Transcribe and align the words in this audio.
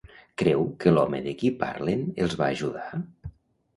Creu 0.41 0.63
que 0.83 0.93
l'home 0.95 1.19
de 1.27 1.35
qui 1.41 1.51
parlen 1.65 2.03
els 2.25 2.35
va 2.43 2.49
ajudar? 2.59 2.89